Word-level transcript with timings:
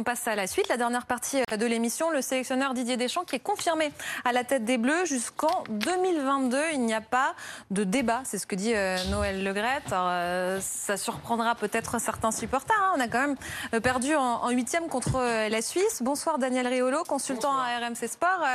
on 0.00 0.02
passe 0.02 0.26
à 0.26 0.34
la 0.34 0.46
suite, 0.46 0.68
la 0.68 0.78
dernière 0.78 1.04
partie 1.04 1.42
de 1.42 1.66
l'émission. 1.66 2.10
Le 2.10 2.22
sélectionneur 2.22 2.72
Didier 2.72 2.96
Deschamps 2.96 3.24
qui 3.24 3.36
est 3.36 3.40
confirmé 3.40 3.92
à 4.24 4.32
la 4.32 4.44
tête 4.44 4.64
des 4.64 4.78
Bleus 4.78 5.04
jusqu'en 5.04 5.62
2022. 5.68 6.58
Il 6.72 6.80
n'y 6.80 6.94
a 6.94 7.02
pas 7.02 7.34
de 7.70 7.84
débat, 7.84 8.22
c'est 8.24 8.38
ce 8.38 8.46
que 8.46 8.54
dit 8.54 8.74
euh, 8.74 8.96
Noël 9.10 9.44
Legrette. 9.44 9.92
Euh, 9.92 10.58
ça 10.62 10.96
surprendra 10.96 11.54
peut-être 11.54 12.00
certains 12.00 12.30
supporters. 12.30 12.74
Hein. 12.82 12.94
On 12.96 13.00
a 13.00 13.08
quand 13.08 13.20
même 13.20 13.36
euh, 13.74 13.80
perdu 13.80 14.16
en 14.16 14.48
huitième 14.48 14.88
contre 14.88 15.20
la 15.20 15.60
Suisse. 15.60 16.00
Bonsoir 16.00 16.38
Daniel 16.38 16.66
Riolo, 16.66 17.04
consultant 17.04 17.52
à 17.52 17.78
RMC 17.86 18.08
Sport. 18.08 18.46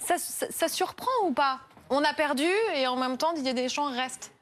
ça 0.00 0.68
surprend 0.68 1.12
ou 1.22 1.30
pas? 1.30 1.60
On 1.88 2.02
a 2.02 2.14
perdu 2.14 2.48
et 2.74 2.88
en 2.88 2.96
même 2.96 3.16
temps 3.16 3.32
Didier 3.32 3.54
Deschamps 3.54 3.92
reste 3.92 4.33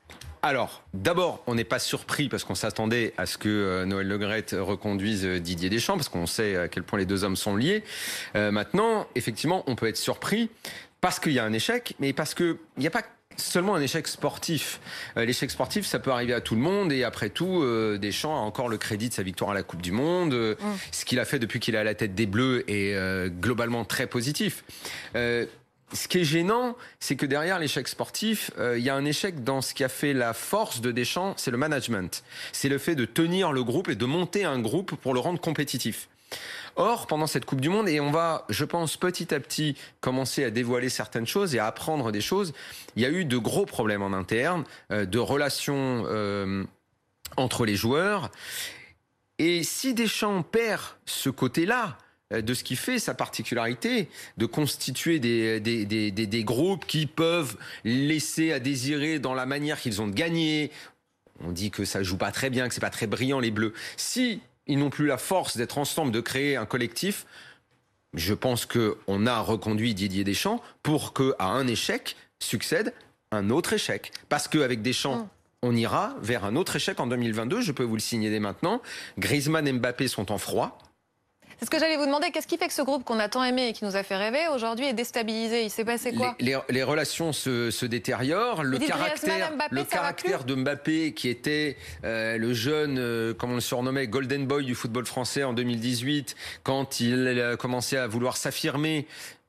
alors, 0.44 0.82
d'abord, 0.92 1.40
on 1.46 1.54
n'est 1.54 1.62
pas 1.62 1.78
surpris 1.78 2.28
parce 2.28 2.42
qu'on 2.42 2.56
s'attendait 2.56 3.14
à 3.16 3.26
ce 3.26 3.38
que 3.38 3.48
euh, 3.48 3.84
Noël 3.84 4.08
Legrette 4.08 4.56
reconduise 4.58 5.24
euh, 5.24 5.38
Didier 5.38 5.70
Deschamps, 5.70 5.94
parce 5.94 6.08
qu'on 6.08 6.26
sait 6.26 6.56
à 6.56 6.66
quel 6.66 6.82
point 6.82 6.98
les 6.98 7.06
deux 7.06 7.22
hommes 7.22 7.36
sont 7.36 7.54
liés. 7.54 7.84
Euh, 8.34 8.50
maintenant, 8.50 9.06
effectivement, 9.14 9.62
on 9.68 9.76
peut 9.76 9.86
être 9.86 9.96
surpris 9.96 10.50
parce 11.00 11.20
qu'il 11.20 11.32
y 11.32 11.38
a 11.38 11.44
un 11.44 11.52
échec, 11.52 11.94
mais 12.00 12.12
parce 12.12 12.34
qu'il 12.34 12.56
n'y 12.76 12.88
a 12.88 12.90
pas 12.90 13.02
seulement 13.36 13.76
un 13.76 13.80
échec 13.80 14.08
sportif. 14.08 14.80
L'échec 15.16 15.50
sportif, 15.50 15.86
ça 15.86 15.98
peut 15.98 16.10
arriver 16.10 16.34
à 16.34 16.40
tout 16.40 16.54
le 16.54 16.60
monde. 16.60 16.92
Et 16.92 17.02
après 17.02 17.30
tout, 17.30 17.64
Deschamps 17.98 18.36
a 18.36 18.40
encore 18.40 18.68
le 18.68 18.76
crédit 18.76 19.08
de 19.08 19.14
sa 19.14 19.22
victoire 19.22 19.52
à 19.52 19.54
la 19.54 19.62
Coupe 19.62 19.80
du 19.80 19.90
Monde. 19.90 20.34
Mm. 20.34 20.66
Ce 20.92 21.06
qu'il 21.06 21.18
a 21.18 21.24
fait 21.24 21.38
depuis 21.38 21.58
qu'il 21.58 21.74
est 21.74 21.78
à 21.78 21.82
la 21.82 21.94
tête 21.94 22.14
des 22.14 22.26
Bleus 22.26 22.62
est 22.70 22.94
globalement 23.30 23.86
très 23.86 24.06
positif 24.06 24.64
ce 25.92 26.08
qui 26.08 26.18
est 26.18 26.24
gênant, 26.24 26.76
c'est 27.00 27.16
que 27.16 27.26
derrière 27.26 27.58
l'échec 27.58 27.86
sportif, 27.88 28.50
euh, 28.58 28.78
il 28.78 28.84
y 28.84 28.90
a 28.90 28.94
un 28.94 29.04
échec 29.04 29.44
dans 29.44 29.60
ce 29.60 29.74
qui 29.74 29.84
a 29.84 29.88
fait 29.88 30.12
la 30.12 30.32
force 30.32 30.80
de 30.80 30.90
Deschamps, 30.90 31.34
c'est 31.36 31.50
le 31.50 31.58
management. 31.58 32.24
C'est 32.52 32.68
le 32.68 32.78
fait 32.78 32.94
de 32.94 33.04
tenir 33.04 33.52
le 33.52 33.62
groupe 33.64 33.88
et 33.88 33.94
de 33.94 34.06
monter 34.06 34.44
un 34.44 34.58
groupe 34.58 34.94
pour 34.96 35.14
le 35.14 35.20
rendre 35.20 35.40
compétitif. 35.40 36.08
Or, 36.76 37.06
pendant 37.06 37.26
cette 37.26 37.44
Coupe 37.44 37.60
du 37.60 37.68
Monde, 37.68 37.88
et 37.88 38.00
on 38.00 38.10
va, 38.10 38.46
je 38.48 38.64
pense, 38.64 38.96
petit 38.96 39.34
à 39.34 39.40
petit 39.40 39.76
commencer 40.00 40.44
à 40.44 40.50
dévoiler 40.50 40.88
certaines 40.88 41.26
choses 41.26 41.54
et 41.54 41.58
à 41.58 41.66
apprendre 41.66 42.10
des 42.12 42.22
choses, 42.22 42.54
il 42.96 43.02
y 43.02 43.06
a 43.06 43.10
eu 43.10 43.26
de 43.26 43.36
gros 43.36 43.66
problèmes 43.66 44.02
en 44.02 44.12
interne, 44.14 44.64
euh, 44.90 45.04
de 45.04 45.18
relations 45.18 46.04
euh, 46.06 46.64
entre 47.36 47.66
les 47.66 47.76
joueurs. 47.76 48.30
Et 49.38 49.62
si 49.62 49.92
Deschamps 49.92 50.42
perd 50.42 50.82
ce 51.04 51.28
côté-là, 51.28 51.98
de 52.40 52.54
ce 52.54 52.64
qui 52.64 52.76
fait 52.76 52.98
sa 52.98 53.14
particularité, 53.14 54.08
de 54.38 54.46
constituer 54.46 55.18
des, 55.18 55.60
des, 55.60 55.84
des, 55.84 56.10
des, 56.10 56.44
groupes 56.44 56.86
qui 56.86 57.06
peuvent 57.06 57.56
laisser 57.84 58.52
à 58.52 58.60
désirer 58.60 59.18
dans 59.18 59.34
la 59.34 59.46
manière 59.46 59.80
qu'ils 59.80 60.00
ont 60.00 60.08
de 60.08 60.14
gagner. 60.14 60.70
On 61.40 61.52
dit 61.52 61.70
que 61.70 61.84
ça 61.84 62.02
joue 62.02 62.16
pas 62.16 62.32
très 62.32 62.50
bien, 62.50 62.68
que 62.68 62.74
c'est 62.74 62.80
pas 62.80 62.90
très 62.90 63.06
brillant 63.06 63.40
les 63.40 63.50
Bleus. 63.50 63.74
Si 63.96 64.40
ils 64.66 64.78
n'ont 64.78 64.90
plus 64.90 65.06
la 65.06 65.18
force 65.18 65.56
d'être 65.56 65.78
ensemble, 65.78 66.12
de 66.12 66.20
créer 66.20 66.56
un 66.56 66.66
collectif, 66.66 67.26
je 68.14 68.34
pense 68.34 68.66
qu'on 68.66 69.26
a 69.26 69.40
reconduit 69.40 69.94
Didier 69.94 70.24
Deschamps 70.24 70.62
pour 70.82 71.12
que 71.12 71.34
à 71.38 71.46
un 71.46 71.66
échec 71.66 72.16
succède 72.38 72.94
un 73.32 73.50
autre 73.50 73.72
échec. 73.72 74.12
Parce 74.28 74.46
qu'avec 74.46 74.82
Deschamps, 74.82 75.18
mm. 75.18 75.28
on 75.62 75.74
ira 75.74 76.14
vers 76.20 76.44
un 76.44 76.54
autre 76.56 76.76
échec 76.76 77.00
en 77.00 77.06
2022. 77.06 77.60
Je 77.60 77.72
peux 77.72 77.82
vous 77.82 77.96
le 77.96 78.00
signer 78.00 78.30
dès 78.30 78.40
maintenant. 78.40 78.80
Griezmann 79.18 79.66
et 79.66 79.72
Mbappé 79.72 80.08
sont 80.08 80.30
en 80.30 80.38
froid. 80.38 80.78
C'est 81.58 81.66
ce 81.66 81.70
que 81.70 81.78
j'allais 81.78 81.96
vous 81.96 82.06
demander. 82.06 82.30
Qu'est-ce 82.30 82.46
qui 82.46 82.58
fait 82.58 82.68
que 82.68 82.72
ce 82.72 82.82
groupe 82.82 83.04
qu'on 83.04 83.18
a 83.18 83.28
tant 83.28 83.44
aimé 83.44 83.68
et 83.68 83.72
qui 83.72 83.84
nous 83.84 83.96
a 83.96 84.02
fait 84.02 84.16
rêver 84.16 84.48
aujourd'hui 84.54 84.86
est 84.86 84.92
déstabilisé? 84.92 85.64
Il 85.64 85.70
s'est 85.70 85.84
passé 85.84 86.12
quoi? 86.12 86.36
Les, 86.40 86.82
relations 86.82 87.32
se, 87.32 87.84
détériorent. 87.86 88.62
Le 88.62 88.78
caractère, 88.78 89.52
le 89.70 89.84
caractère 89.84 90.44
de 90.44 90.54
Mbappé, 90.54 91.12
qui 91.14 91.28
était 91.28 91.76
euh, 92.04 92.36
le 92.38 92.52
jeune, 92.52 92.98
euh, 92.98 93.34
comme 93.34 93.52
on 93.52 93.56
le 93.56 93.60
surnommait, 93.60 94.06
Golden 94.06 94.46
Boy 94.46 94.64
du 94.64 94.74
football 94.74 95.06
français 95.06 95.44
en 95.44 95.52
2018, 95.52 96.36
quand 96.62 97.00
il 97.00 97.40
a 97.40 97.56
commencé 97.56 97.96
à 97.96 98.06
vouloir 98.06 98.36
s'affirmer 98.36 99.06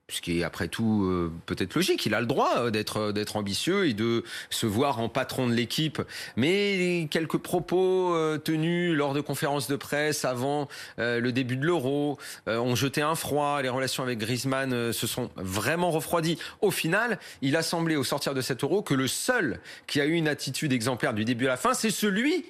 ce 0.10 0.22
qui 0.22 0.40
est 0.40 0.44
après 0.44 0.68
tout 0.68 1.04
euh, 1.06 1.32
peut-être 1.46 1.76
logique. 1.76 2.06
Il 2.06 2.14
a 2.14 2.20
le 2.20 2.26
droit 2.26 2.58
euh, 2.58 2.72
d'être 2.72 2.98
euh, 2.98 3.12
d'être 3.12 3.38
ambitieux 3.38 3.88
et 3.88 3.94
de 3.94 4.24
se 4.50 4.66
voir 4.66 5.00
en 5.00 5.08
patron 5.08 5.48
de 5.48 5.54
l'équipe. 5.54 6.02
Mais 6.36 7.08
quelques 7.10 7.38
propos 7.38 8.16
tenus 8.44 8.96
lors 8.96 9.14
de 9.14 9.22
conférences 9.22 9.68
de 9.68 9.76
presse 9.76 10.26
avant 10.26 10.68
le 10.98 11.30
début 11.32 11.58
de 11.58 11.66
l'Euro 11.66 12.18
ont 12.48 12.76
jeté 12.76 13.02
un 13.02 13.16
froid. 13.16 13.62
Les 13.62 13.70
relations 13.70 14.04
avec 14.04 14.20
Griezmann 14.20 14.92
se 14.92 15.08
sont 15.08 15.30
vraiment 15.36 15.92
refroidies. 15.92 16.38
Au 16.62 16.72
final, 16.72 17.20
il 17.42 17.56
a 17.56 17.64
semblé 17.64 17.96
au 17.96 18.04
sortir 18.04 18.34
de 18.34 18.42
cet 18.42 18.64
Euro 18.64 18.82
que 18.82 18.94
le 18.94 19.08
seul 19.08 19.60
qui 19.88 20.02
a 20.02 20.06
eu 20.06 20.14
une 20.14 20.28
attitude 20.28 20.74
exemplaire 20.74 21.14
du 21.14 21.26
début 21.26 21.46
à 21.46 21.50
la 21.50 21.58
fin, 21.58 21.74
c'est 21.74 21.92
celui 21.92 22.46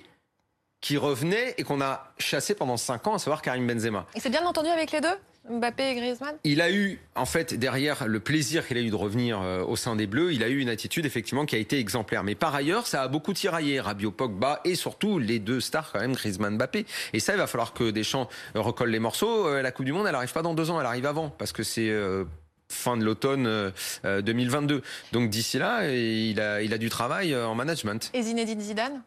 qui 0.81 0.97
revenait 0.97 1.55
et 1.57 1.63
qu'on 1.63 1.81
a 1.81 2.13
chassé 2.17 2.55
pendant 2.55 2.77
cinq 2.77 3.07
ans, 3.07 3.15
à 3.15 3.19
savoir 3.19 3.41
Karim 3.41 3.67
Benzema. 3.67 4.05
Et 4.15 4.19
c'est 4.19 4.29
bien 4.29 4.45
entendu 4.45 4.69
avec 4.69 4.91
les 4.91 5.01
deux? 5.01 5.15
Mbappé 5.49 5.91
et 5.91 5.95
Griezmann? 5.95 6.35
Il 6.45 6.61
a 6.61 6.71
eu, 6.71 6.99
en 7.15 7.25
fait, 7.25 7.53
derrière 7.53 8.07
le 8.07 8.19
plaisir 8.19 8.65
qu'il 8.65 8.77
a 8.77 8.81
eu 8.81 8.89
de 8.89 8.95
revenir 8.95 9.41
euh, 9.41 9.63
au 9.63 9.75
sein 9.75 9.95
des 9.95 10.07
Bleus, 10.07 10.33
il 10.33 10.43
a 10.43 10.47
eu 10.47 10.59
une 10.59 10.69
attitude 10.69 11.05
effectivement 11.05 11.45
qui 11.45 11.55
a 11.55 11.59
été 11.59 11.79
exemplaire. 11.79 12.23
Mais 12.23 12.35
par 12.35 12.55
ailleurs, 12.55 12.87
ça 12.87 13.01
a 13.01 13.07
beaucoup 13.09 13.33
tiraillé 13.33 13.81
Rabiot, 13.81 14.11
Pogba 14.11 14.61
et 14.63 14.75
surtout 14.75 15.19
les 15.19 15.39
deux 15.39 15.59
stars 15.59 15.91
quand 15.91 15.99
même, 15.99 16.13
Griezmann, 16.13 16.55
Mbappé. 16.55 16.85
Et 17.11 17.19
ça, 17.19 17.33
il 17.33 17.37
va 17.37 17.47
falloir 17.47 17.73
que 17.73 17.91
Deschamps 17.91 18.29
euh, 18.55 18.61
recolle 18.61 18.89
les 18.89 18.99
morceaux. 18.99 19.47
Euh, 19.47 19.61
la 19.61 19.71
Coupe 19.71 19.85
du 19.85 19.91
Monde, 19.91 20.07
elle 20.07 20.15
arrive 20.15 20.31
pas 20.31 20.43
dans 20.43 20.53
deux 20.53 20.71
ans, 20.71 20.79
elle 20.79 20.85
arrive 20.85 21.05
avant 21.05 21.29
parce 21.29 21.51
que 21.51 21.63
c'est 21.63 21.91
fin 22.69 22.97
de 22.97 23.03
l'automne 23.03 23.71
2022. 24.03 24.81
Donc 25.11 25.29
d'ici 25.29 25.59
là, 25.59 25.87
il 25.89 26.39
a, 26.39 26.61
il 26.61 26.73
a 26.73 26.77
du 26.77 26.89
travail 26.89 27.35
en 27.35 27.53
management. 27.53 28.09
Et 28.13 28.21
Zinedine 28.23 28.61
Zidane? 28.61 29.01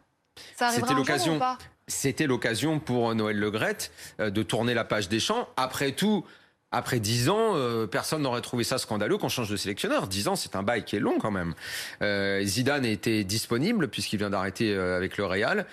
Ça 0.56 0.70
C'était 0.70 0.94
l'occasion. 0.94 1.40
C'était 1.88 2.26
l'occasion 2.26 2.80
pour 2.80 3.14
Noël 3.14 3.38
Legrette 3.38 3.92
euh, 4.18 4.30
de 4.30 4.42
tourner 4.42 4.74
la 4.74 4.84
page 4.84 5.08
des 5.08 5.20
champs. 5.20 5.48
Après 5.56 5.92
tout, 5.92 6.24
après 6.72 6.98
dix 6.98 7.28
ans, 7.28 7.52
euh, 7.54 7.86
personne 7.86 8.22
n'aurait 8.22 8.40
trouvé 8.40 8.64
ça 8.64 8.78
scandaleux 8.78 9.18
qu'on 9.18 9.28
change 9.28 9.50
de 9.50 9.56
sélectionneur. 9.56 10.08
Dix 10.08 10.26
ans, 10.26 10.34
c'est 10.34 10.56
un 10.56 10.64
bail 10.64 10.84
qui 10.84 10.96
est 10.96 11.00
long 11.00 11.18
quand 11.20 11.30
même. 11.30 11.54
Euh, 12.02 12.42
Zidane 12.42 12.84
était 12.84 13.22
disponible 13.22 13.86
puisqu'il 13.86 14.16
vient 14.16 14.30
d'arrêter 14.30 14.74
avec 14.74 15.16
le 15.16 15.26
Real. 15.26 15.64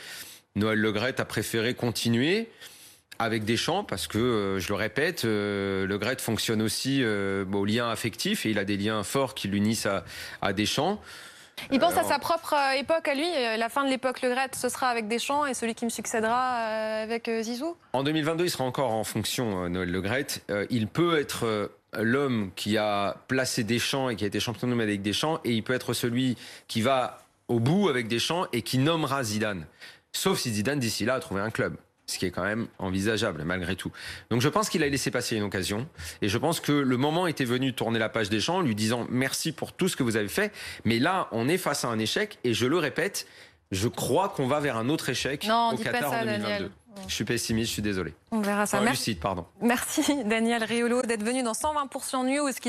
Noël 0.55 0.77
Legrette 0.77 1.19
a 1.19 1.25
préféré 1.25 1.73
continuer 1.73 2.47
avec 3.17 3.43
Deschamps 3.43 3.83
parce 3.83 4.05
que, 4.05 4.57
je 4.59 4.67
le 4.67 4.75
répète, 4.75 5.23
Le 5.23 5.97
Gret 5.97 6.17
fonctionne 6.19 6.61
aussi 6.61 7.03
au 7.03 7.65
lien 7.65 7.89
affectif 7.89 8.45
et 8.45 8.51
il 8.51 8.59
a 8.59 8.65
des 8.65 8.77
liens 8.77 9.03
forts 9.03 9.33
qui 9.33 9.47
l'unissent 9.47 9.87
à, 9.87 10.03
à 10.43 10.53
Deschamps. 10.53 11.01
Il 11.71 11.79
pense 11.79 11.97
à 11.97 12.03
sa 12.03 12.19
propre 12.19 12.53
euh, 12.53 12.79
époque, 12.79 13.07
à 13.07 13.15
lui. 13.15 13.27
Euh, 13.27 13.57
la 13.57 13.69
fin 13.69 13.83
de 13.83 13.89
l'époque 13.89 14.21
Le 14.21 14.29
Gret, 14.29 14.49
ce 14.55 14.69
sera 14.69 14.89
avec 14.89 15.07
Deschamps 15.07 15.45
et 15.45 15.53
celui 15.53 15.75
qui 15.75 15.85
me 15.85 15.89
succédera 15.89 16.57
euh, 16.57 17.03
avec 17.03 17.29
Zizou 17.41 17.75
En 17.93 18.03
2022, 18.03 18.45
il 18.45 18.49
sera 18.49 18.63
encore 18.63 18.91
en 18.91 19.03
fonction, 19.03 19.69
Noël 19.69 19.89
Le 19.89 20.01
Gret. 20.01 20.27
Il 20.69 20.87
peut 20.87 21.19
être 21.19 21.71
l'homme 21.93 22.51
qui 22.55 22.77
a 22.77 23.17
placé 23.27 23.63
Deschamps 23.63 24.09
et 24.09 24.15
qui 24.15 24.23
a 24.23 24.27
été 24.27 24.39
champion 24.39 24.67
de 24.67 24.73
monde 24.73 24.81
avec 24.81 25.01
Deschamps, 25.01 25.39
et 25.43 25.51
il 25.51 25.63
peut 25.63 25.73
être 25.73 25.93
celui 25.93 26.37
qui 26.67 26.81
va 26.81 27.19
au 27.47 27.59
bout 27.59 27.89
avec 27.89 28.07
Deschamps 28.07 28.47
et 28.53 28.61
qui 28.61 28.77
nommera 28.77 29.23
Zidane. 29.23 29.65
Sauf 30.11 30.39
si 30.39 30.51
Zidane, 30.51 30.79
d'ici 30.79 31.05
là, 31.05 31.15
a 31.15 31.19
trouvé 31.19 31.41
un 31.41 31.49
club 31.49 31.75
ce 32.05 32.17
qui 32.17 32.25
est 32.25 32.31
quand 32.31 32.43
même 32.43 32.67
envisageable 32.79 33.43
malgré 33.43 33.75
tout. 33.75 33.91
Donc 34.29 34.41
je 34.41 34.49
pense 34.49 34.69
qu'il 34.69 34.83
a 34.83 34.89
laissé 34.89 35.11
passer 35.11 35.35
une 35.35 35.43
occasion 35.43 35.87
et 36.21 36.29
je 36.29 36.37
pense 36.37 36.59
que 36.59 36.71
le 36.71 36.97
moment 36.97 37.27
était 37.27 37.45
venu 37.45 37.71
de 37.71 37.75
tourner 37.75 37.99
la 37.99 38.09
page 38.09 38.29
des 38.29 38.39
champs, 38.39 38.61
lui 38.61 38.75
disant 38.75 39.07
merci 39.09 39.51
pour 39.51 39.73
tout 39.73 39.87
ce 39.87 39.95
que 39.95 40.03
vous 40.03 40.17
avez 40.17 40.27
fait, 40.27 40.51
mais 40.85 40.99
là 40.99 41.27
on 41.31 41.47
est 41.47 41.57
face 41.57 41.85
à 41.85 41.87
un 41.87 41.99
échec 41.99 42.39
et 42.43 42.53
je 42.53 42.65
le 42.65 42.77
répète, 42.77 43.27
je 43.71 43.87
crois 43.87 44.29
qu'on 44.29 44.47
va 44.47 44.59
vers 44.59 44.77
un 44.77 44.89
autre 44.89 45.09
échec 45.09 45.47
au 45.49 45.77
Qatar 45.77 46.11
en 46.11 46.25
2022. 46.25 46.71
Je 47.07 47.13
suis 47.13 47.25
pessimiste, 47.25 47.69
je 47.69 47.73
suis 47.73 47.81
désolé. 47.81 48.13
On 48.31 48.41
verra 48.41 48.65
ça. 48.65 48.79
Merci. 48.81 49.15
pardon. 49.15 49.45
Merci 49.61 50.23
Daniel 50.25 50.63
Riolo 50.63 51.01
d'être 51.01 51.23
venu 51.23 51.43
dans 51.43 51.53
120% 51.53 52.25
News. 52.25 52.53